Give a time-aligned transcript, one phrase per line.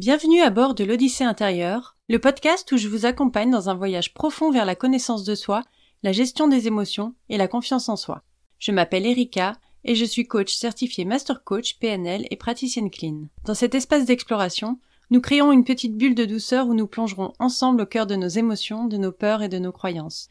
[0.00, 4.14] Bienvenue à bord de l'Odyssée intérieure, le podcast où je vous accompagne dans un voyage
[4.14, 5.64] profond vers la connaissance de soi,
[6.04, 8.22] la gestion des émotions et la confiance en soi.
[8.60, 13.24] Je m'appelle Erika et je suis coach certifié Master Coach PNL et praticienne clean.
[13.44, 14.78] Dans cet espace d'exploration,
[15.10, 18.28] nous créons une petite bulle de douceur où nous plongerons ensemble au cœur de nos
[18.28, 20.28] émotions, de nos peurs et de nos croyances.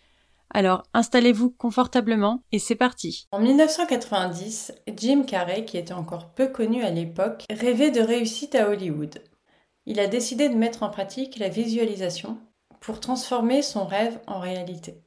[0.49, 3.27] Alors installez-vous confortablement et c'est parti.
[3.33, 8.69] En 1990, Jim Carrey, qui était encore peu connu à l'époque, rêvait de réussite à
[8.69, 9.21] Hollywood
[9.87, 12.37] il a décidé de mettre en pratique la visualisation
[12.81, 15.01] pour transformer son rêve en réalité.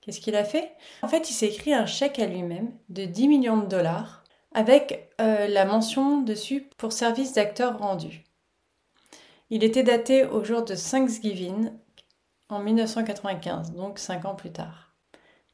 [0.00, 0.72] Qu'est-ce qu'il a fait?
[1.02, 4.22] En fait, il s'est écrit un chèque à lui-même de 10 millions de dollars
[4.52, 8.24] avec euh, la mention dessus pour service d'acteur rendu.
[9.50, 11.72] Il était daté au jour de Thanksgiving
[12.48, 14.94] en 1995, donc 5 ans plus tard.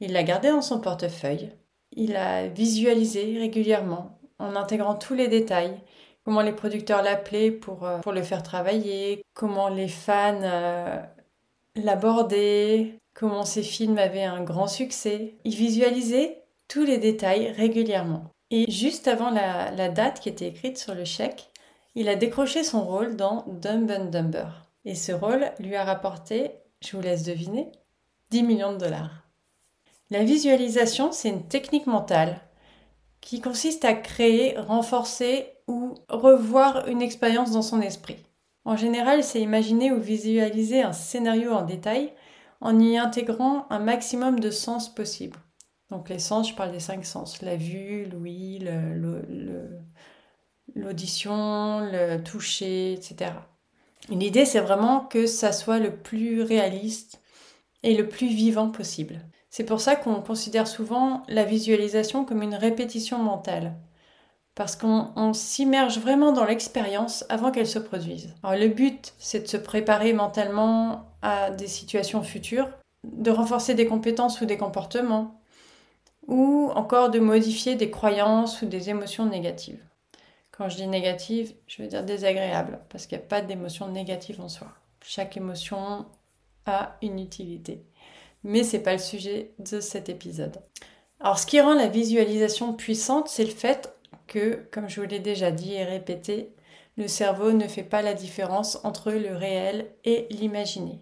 [0.00, 1.50] Il l'a gardé dans son portefeuille.
[1.92, 5.80] Il a visualisé régulièrement en intégrant tous les détails
[6.30, 10.96] comment les producteurs l'appelaient pour, euh, pour le faire travailler, comment les fans euh,
[11.74, 15.34] l'abordaient, comment ses films avaient un grand succès.
[15.42, 18.30] Il visualisait tous les détails régulièrement.
[18.52, 21.50] Et juste avant la, la date qui était écrite sur le chèque,
[21.96, 24.46] il a décroché son rôle dans Dumb and Dumber.
[24.84, 27.72] Et ce rôle lui a rapporté, je vous laisse deviner,
[28.30, 29.24] 10 millions de dollars.
[30.10, 32.40] La visualisation, c'est une technique mentale
[33.20, 38.16] qui consiste à créer, renforcer ou revoir une expérience dans son esprit.
[38.64, 42.12] En général, c'est imaginer ou visualiser un scénario en détail
[42.60, 45.38] en y intégrant un maximum de sens possible.
[45.90, 48.68] Donc les sens, je parle des cinq sens, la vue, l'ouïe,
[50.74, 53.32] l'audition, le, le toucher, etc.
[54.08, 57.20] L'idée, c'est vraiment que ça soit le plus réaliste
[57.84, 59.20] et le plus vivant possible.
[59.50, 63.76] C'est pour ça qu'on considère souvent la visualisation comme une répétition mentale.
[64.60, 68.34] Parce qu'on s'immerge vraiment dans l'expérience avant qu'elle se produise.
[68.42, 72.68] Alors le but, c'est de se préparer mentalement à des situations futures,
[73.04, 75.40] de renforcer des compétences ou des comportements,
[76.26, 79.82] ou encore de modifier des croyances ou des émotions négatives.
[80.50, 84.42] Quand je dis négative, je veux dire désagréable, parce qu'il n'y a pas d'émotion négative
[84.42, 84.68] en soi.
[85.02, 86.04] Chaque émotion
[86.66, 87.86] a une utilité
[88.42, 90.62] mais c'est pas le sujet de cet épisode.
[91.20, 93.94] Alors ce qui rend la visualisation puissante, c'est le fait
[94.30, 96.54] que, comme je vous l'ai déjà dit et répété,
[96.96, 101.00] le cerveau ne fait pas la différence entre le réel et l'imaginé.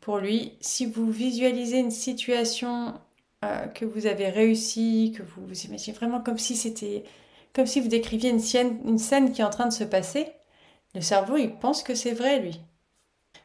[0.00, 2.94] Pour lui, si vous visualisez une situation
[3.44, 7.04] euh, que vous avez réussi, que vous vous imaginez vraiment comme si c'était
[7.54, 10.26] comme si vous décriviez une scène, une scène qui est en train de se passer,
[10.94, 12.58] le cerveau il pense que c'est vrai lui.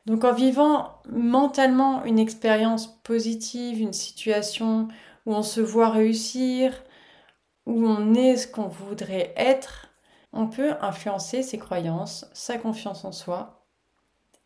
[0.06, 4.88] Donc en vivant mentalement une expérience positive, une situation
[5.26, 6.72] où on se voit réussir,
[7.68, 9.90] où on est ce qu'on voudrait être,
[10.32, 13.68] on peut influencer ses croyances, sa confiance en soi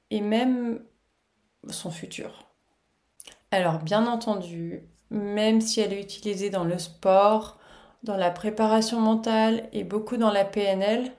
[0.09, 0.83] et même
[1.69, 2.51] son futur.
[3.51, 7.59] Alors bien entendu, même si elle est utilisée dans le sport,
[8.01, 11.11] dans la préparation mentale et beaucoup dans la PNL,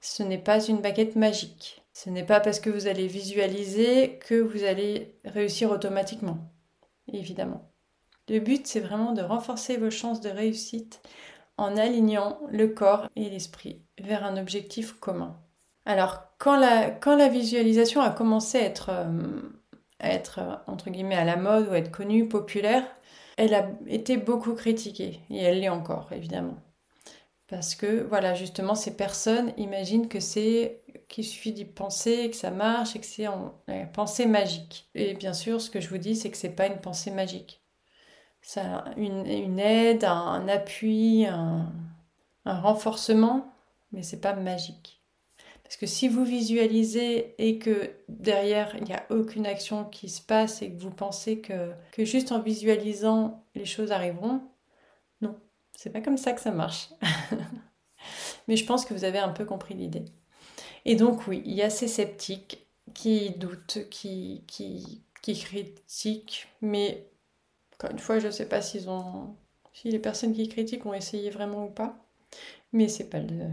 [0.00, 1.82] ce n'est pas une baguette magique.
[1.94, 6.52] Ce n'est pas parce que vous allez visualiser que vous allez réussir automatiquement,
[7.10, 7.72] évidemment.
[8.28, 11.00] Le but, c'est vraiment de renforcer vos chances de réussite
[11.58, 15.36] en alignant le corps et l'esprit vers un objectif commun.
[15.84, 19.42] Alors, quand la, visualisation a commencé à être, euh,
[20.00, 22.84] à être, entre guillemets, à la mode ou à être connue, populaire,
[23.36, 26.56] elle a été beaucoup critiquée, et elle l'est encore, évidemment.
[27.48, 32.50] Parce que, voilà, justement, ces personnes imaginent que c'est qu'il suffit d'y penser, que ça
[32.50, 34.88] marche et que c'est une pensée magique.
[34.94, 37.62] Et bien sûr, ce que je vous dis, c'est que c'est pas une pensée magique.
[38.46, 41.72] Ça une, une aide, un, appui, un,
[42.44, 43.52] renforcement,
[43.90, 45.02] mais c'est pas magique.
[45.64, 50.22] Parce que si vous visualisez et que derrière il n'y a aucune action qui se
[50.22, 54.42] passe et que vous pensez que, que juste en visualisant les choses arriveront,
[55.22, 55.34] non,
[55.76, 56.90] c'est pas comme ça que ça marche.
[58.46, 60.04] mais je pense que vous avez un peu compris l'idée.
[60.84, 62.64] Et donc oui, il y a ces sceptiques
[62.94, 67.08] qui doutent, qui, qui, qui critiquent, mais
[67.78, 68.80] encore une fois, je ne sais pas si
[69.84, 71.96] les personnes qui critiquent ont essayé vraiment ou pas,
[72.72, 73.48] mais c'est pas le,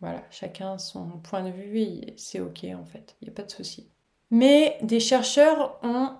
[0.00, 3.42] voilà, chacun son point de vue et c'est ok en fait, il n'y a pas
[3.42, 3.88] de souci.
[4.30, 6.12] Mais des chercheurs ont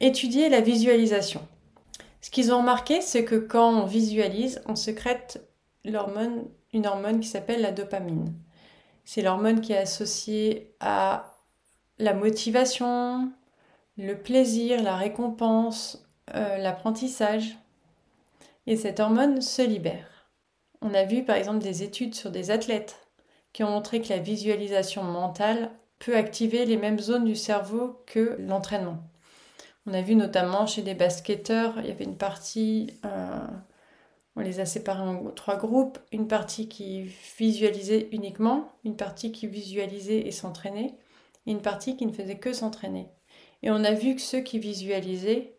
[0.00, 1.46] étudié la visualisation.
[2.20, 5.48] Ce qu'ils ont remarqué, c'est que quand on visualise, on sécrète
[5.84, 8.34] l'hormone, une hormone qui s'appelle la dopamine.
[9.04, 11.36] C'est l'hormone qui est associée à
[11.98, 13.32] la motivation,
[13.96, 17.58] le plaisir, la récompense, euh, l'apprentissage.
[18.66, 20.30] Et cette hormone se libère.
[20.80, 22.98] On a vu par exemple des études sur des athlètes
[23.52, 28.36] qui ont montré que la visualisation mentale peut activer les mêmes zones du cerveau que
[28.40, 28.98] l'entraînement.
[29.86, 33.46] On a vu notamment chez des basketteurs, il y avait une partie, euh,
[34.36, 37.02] on les a séparés en trois groupes, une partie qui
[37.38, 40.94] visualisait uniquement, une partie qui visualisait et s'entraînait,
[41.46, 43.08] et une partie qui ne faisait que s'entraîner.
[43.62, 45.56] Et on a vu que ceux qui visualisaient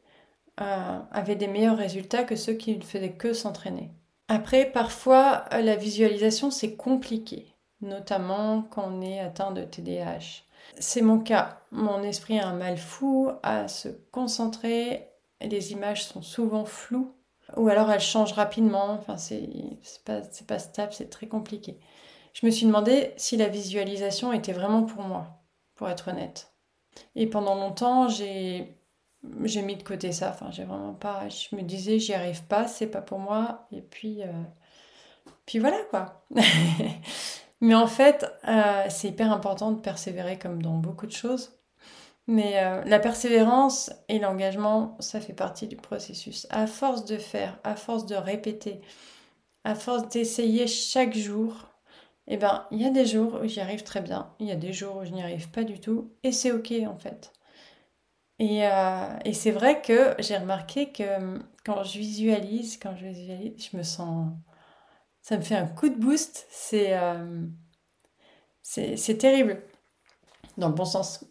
[0.62, 3.92] euh, avaient des meilleurs résultats que ceux qui ne faisaient que s'entraîner.
[4.28, 10.44] Après, parfois, la visualisation, c'est compliqué, notamment quand on est atteint de TDAH.
[10.80, 11.62] C'est mon cas.
[11.72, 15.10] Mon esprit a un mal fou à se concentrer.
[15.42, 17.14] Les images sont souvent floues.
[17.58, 18.92] Ou alors elles changent rapidement.
[18.92, 19.50] Enfin, c'est
[20.06, 21.78] pas, pas stable, c'est très compliqué.
[22.34, 25.44] Je me suis demandé si la visualisation était vraiment pour moi,
[25.76, 26.54] pour être honnête.
[27.16, 28.76] Et pendant longtemps, j'ai
[29.44, 30.30] j'ai mis de côté ça.
[30.32, 31.28] Enfin, j'ai vraiment pas.
[31.30, 33.68] Je me disais, j'y arrive pas, c'est pas pour moi.
[33.72, 34.28] Et puis, euh,
[35.46, 36.24] puis voilà quoi.
[37.62, 41.54] Mais en fait, euh, c'est hyper important de persévérer comme dans beaucoup de choses.
[42.28, 46.48] Mais euh, la persévérance et l'engagement, ça fait partie du processus.
[46.50, 48.82] À force de faire, à force de répéter,
[49.66, 51.68] à force d'essayer chaque jour,
[52.28, 54.56] eh ben, il y a des jours où j'y arrive très bien, il y a
[54.56, 57.34] des jours où je n'y arrive pas du tout, et c'est ok en fait.
[58.44, 63.70] Et, euh, et c'est vrai que j'ai remarqué que quand je visualise, quand je visualise,
[63.72, 64.34] je me sens
[65.22, 66.48] ça me fait un coup de boost.
[66.74, 67.48] Euh,
[68.62, 69.64] c'est terrible,
[70.58, 71.26] dans le bon sens.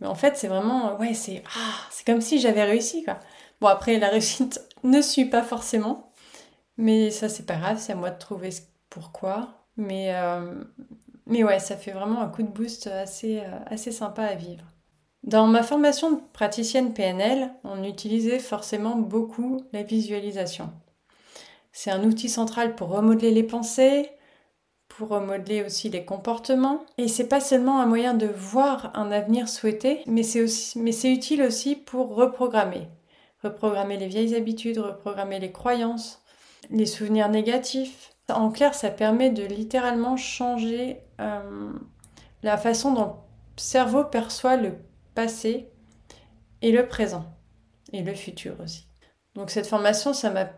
[0.00, 3.20] Mais en fait, c'est vraiment, ouais, c'est ah, c'est comme si j'avais réussi, quoi.
[3.60, 6.12] Bon, après, la réussite ne suit pas forcément,
[6.78, 8.50] mais ça, c'est pas grave, c'est à moi de trouver
[8.90, 9.66] pourquoi.
[9.76, 10.64] Mais, euh,
[11.26, 14.64] mais ouais, ça fait vraiment un coup de boost assez, euh, assez sympa à vivre.
[15.26, 20.72] Dans ma formation de praticienne PNL, on utilisait forcément beaucoup la visualisation.
[21.72, 24.08] C'est un outil central pour remodeler les pensées,
[24.86, 26.86] pour remodeler aussi les comportements.
[26.96, 31.74] Et c'est pas seulement un moyen de voir un avenir souhaité, mais c'est utile aussi
[31.74, 32.86] pour reprogrammer.
[33.42, 36.22] Reprogrammer les vieilles habitudes, reprogrammer les croyances,
[36.70, 38.12] les souvenirs négatifs.
[38.28, 41.72] En clair, ça permet de littéralement changer euh,
[42.44, 44.74] la façon dont le cerveau perçoit le
[45.16, 45.68] passé
[46.62, 47.24] et le présent
[47.92, 48.86] et le futur aussi.
[49.34, 50.48] Donc cette formation, ça m'a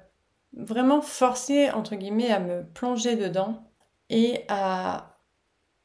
[0.52, 3.64] vraiment forcé, entre guillemets, à me plonger dedans
[4.10, 5.18] et à,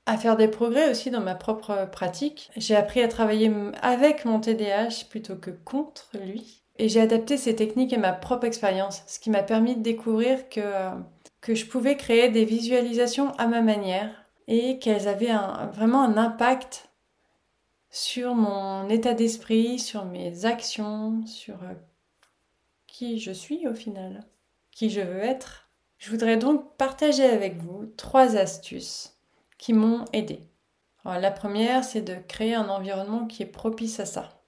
[0.06, 2.52] à faire des progrès aussi dans ma propre pratique.
[2.58, 6.64] J'ai appris à travailler avec mon TDAH plutôt que contre lui.
[6.78, 10.50] Et j'ai adapté ces techniques à ma propre expérience, ce qui m'a permis de découvrir
[10.50, 10.90] que,
[11.40, 14.10] que je pouvais créer des visualisations à ma manière
[14.48, 15.34] et qu'elles avaient
[15.72, 16.90] vraiment un impact
[17.94, 21.76] sur mon état d'esprit, sur mes actions, sur euh,
[22.88, 24.26] qui je suis au final
[24.72, 25.70] qui je veux être.
[26.00, 29.16] Je voudrais donc partager avec vous trois astuces
[29.60, 30.42] qui m'ont aidé.
[31.06, 34.42] la première, c'est de créer un environnement qui est propice à ça.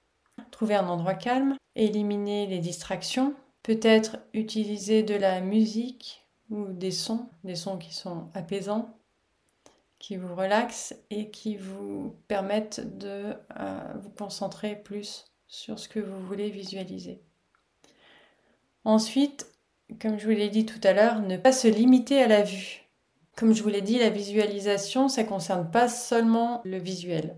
[0.50, 7.28] Trouver un endroit calme, éliminer les distractions, peut-être utiliser de la musique ou des sons,
[7.44, 8.98] des sons qui sont apaisants,
[9.98, 16.00] qui vous relaxent et qui vous permettent de euh, vous concentrer plus sur ce que
[16.00, 17.22] vous voulez visualiser.
[18.84, 19.46] Ensuite,
[20.00, 22.84] comme je vous l'ai dit tout à l'heure, ne pas se limiter à la vue.
[23.36, 27.36] Comme je vous l'ai dit, la visualisation, ça ne concerne pas seulement le visuel.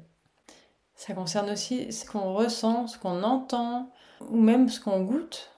[0.94, 3.90] Ça concerne aussi ce qu'on ressent, ce qu'on entend,
[4.28, 5.50] ou même ce qu'on goûte.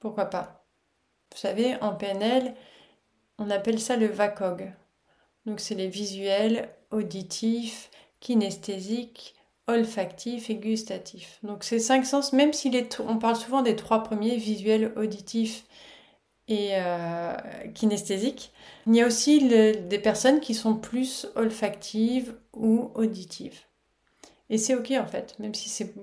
[0.00, 0.64] Pourquoi pas?
[1.32, 2.54] Vous savez, en PNL,
[3.38, 4.72] on appelle ça le VACOG.
[5.46, 9.34] Donc c'est les visuels, auditifs, kinesthésiques,
[9.66, 11.38] olfactifs et gustatifs.
[11.42, 12.70] Donc ces cinq sens, même si
[13.06, 15.64] on parle souvent des trois premiers, visuels, auditifs
[16.48, 17.34] et euh,
[17.74, 18.52] kinesthésique.
[18.86, 23.60] Il y a aussi des personnes qui sont plus olfactives ou auditives.
[24.50, 25.94] Et c'est ok en fait, même si c'est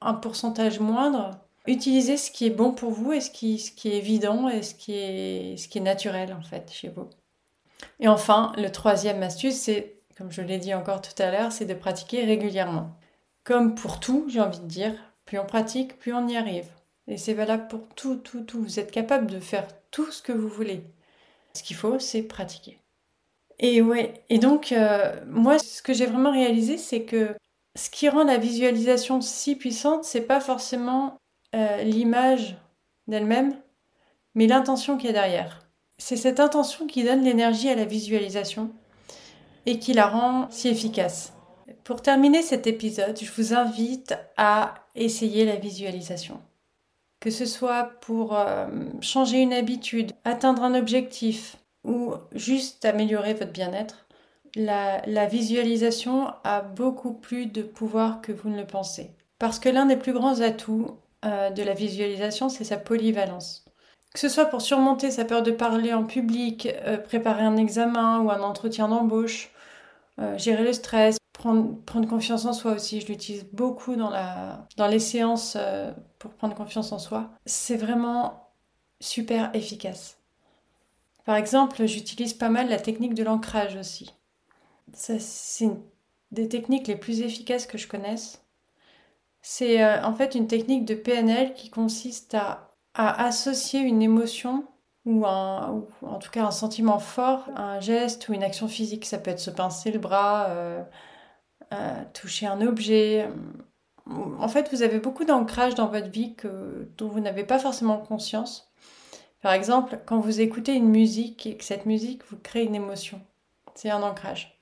[0.00, 1.30] un pourcentage moindre.
[1.66, 4.62] Utilisez ce qui est bon pour vous et ce qui, ce qui est évident et
[4.62, 7.10] ce qui est, ce qui est naturel en fait chez vous.
[8.00, 11.64] Et enfin, le troisième astuce, c'est, comme je l'ai dit encore tout à l'heure, c'est
[11.64, 12.96] de pratiquer régulièrement.
[13.44, 16.68] Comme pour tout, j'ai envie de dire, plus on pratique, plus on y arrive.
[17.08, 18.62] Et c'est valable pour tout, tout, tout.
[18.62, 20.84] Vous êtes capable de faire tout ce que vous voulez.
[21.54, 22.80] Ce qu'il faut, c'est pratiquer.
[23.58, 27.34] Et ouais, et donc, euh, moi, ce que j'ai vraiment réalisé, c'est que
[27.74, 31.18] ce qui rend la visualisation si puissante, c'est pas forcément
[31.54, 32.58] euh, l'image
[33.06, 33.56] d'elle-même,
[34.34, 35.65] mais l'intention qui est derrière.
[35.98, 38.70] C'est cette intention qui donne l'énergie à la visualisation
[39.64, 41.32] et qui la rend si efficace.
[41.84, 46.40] Pour terminer cet épisode, je vous invite à essayer la visualisation
[47.26, 48.66] que ce soit pour euh,
[49.00, 54.06] changer une habitude, atteindre un objectif ou juste améliorer votre bien-être,
[54.54, 59.10] la, visualisation a beaucoup plus de pouvoir que vous ne le pensez.
[59.38, 63.65] Parce que l'un des plus grands atouts euh, de la visualisation, c'est sa polyvalence.
[64.16, 68.20] Que ce soit pour surmonter sa peur de parler en public, euh, préparer un examen
[68.20, 69.50] ou un entretien d'embauche,
[70.18, 73.02] euh, gérer le stress, prendre, confiance en soi aussi.
[73.02, 74.08] Je l'utilise beaucoup dans,
[74.88, 75.58] les séances
[76.18, 77.28] pour prendre confiance en soi.
[77.44, 78.48] C'est vraiment
[79.00, 80.16] super efficace.
[81.26, 84.14] Par exemple, j'utilise pas mal la technique de l'ancrage aussi.
[84.94, 85.20] C'est
[85.60, 85.82] une
[86.30, 88.42] des techniques les plus efficaces que je connaisse.
[89.48, 94.64] C'est euh, en fait une technique de PNL qui consiste à, associer une émotion
[95.04, 99.04] ou, en tout cas un sentiment fort à un geste ou une action physique.
[99.04, 100.82] Ça peut être se pincer le bras, euh,
[101.72, 103.28] euh, toucher un objet.
[104.06, 107.98] En fait, vous avez beaucoup d'ancrage dans votre vie que, dont vous n'avez pas forcément
[107.98, 108.72] conscience.
[109.42, 113.20] Par exemple, quand vous écoutez une musique et que cette musique vous crée une émotion,
[113.74, 114.60] c'est un ancrage.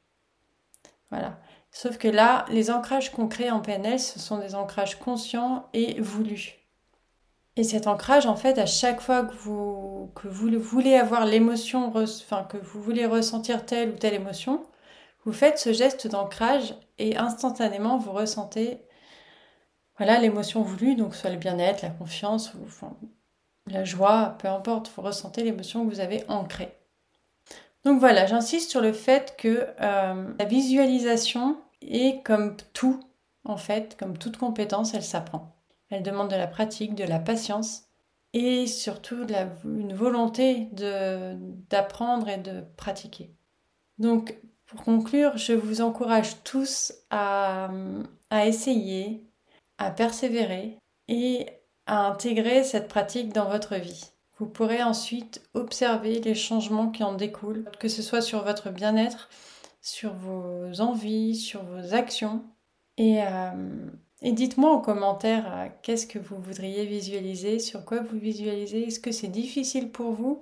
[1.11, 1.39] Voilà.
[1.71, 6.01] Sauf que là, les ancrages qu'on crée en PNL, ce sont des ancrages conscients et
[6.01, 6.64] voulus.
[7.57, 11.93] Et cet ancrage, en fait, à chaque fois que vous, que vous voulez avoir l'émotion,
[11.95, 14.65] enfin, que vous voulez ressentir telle ou telle émotion,
[15.25, 18.81] vous faites ce geste d'ancrage et instantanément vous ressentez
[19.97, 22.87] voilà l'émotion voulue, donc soit le bien-être, la confiance, ou,
[23.67, 26.77] la joie, peu importe, vous ressentez l'émotion que vous avez ancrée.
[27.85, 33.01] Donc voilà, j'insiste sur le fait que euh, la visualisation est comme tout,
[33.45, 35.54] en fait, comme toute compétence, elle s'apprend.
[35.95, 37.85] Elle demande de la pratique, de la patience
[38.33, 39.35] et surtout de
[39.65, 40.69] une volonté
[41.71, 43.31] d'apprendre et de pratiquer.
[43.99, 44.37] Donc
[44.67, 47.71] pour conclure, je vous encourage tous à,
[48.31, 49.25] à essayer,
[49.79, 51.47] à persévérer et
[51.87, 54.11] à intégrer cette pratique dans votre vie.
[54.39, 59.29] Vous pourrez ensuite observer les changements qui en découlent, que ce soit sur votre bien-être,
[59.81, 62.43] sur vos envies, sur vos actions.
[62.97, 63.87] Et, euh,
[64.23, 69.13] dites-moi en commentaire euh, qu'est-ce que vous voudriez visualiser, sur quoi vous visualisez, est-ce que
[69.13, 70.41] c'est difficile pour vous?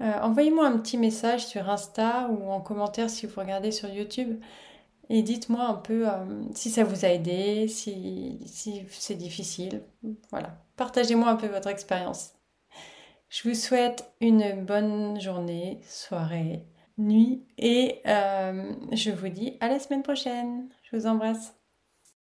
[0.00, 4.40] Euh, Envoyez-moi un petit message sur Insta ou en commentaire si vous regardez sur YouTube.
[5.10, 6.06] Et dites-moi un peu
[6.54, 8.38] si ça vous a aidé, si,
[8.90, 9.82] c'est difficile.
[10.30, 10.62] Voilà.
[10.76, 12.34] Partagez-moi un peu votre expérience.
[13.30, 16.66] Je vous souhaite une bonne journée, soirée,
[16.98, 20.68] nuit et euh, je vous dis à la semaine prochaine.
[20.82, 21.57] Je vous embrasse.